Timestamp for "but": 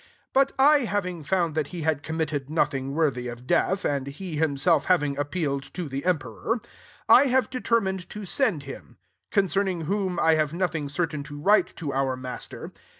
0.33-0.51